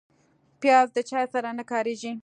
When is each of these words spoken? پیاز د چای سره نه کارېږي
پیاز 0.61 0.87
د 0.95 0.99
چای 1.09 1.25
سره 1.33 1.49
نه 1.57 1.63
کارېږي 1.71 2.11